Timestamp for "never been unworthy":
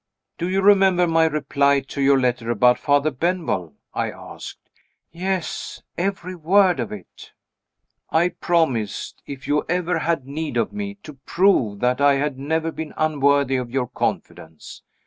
12.39-13.57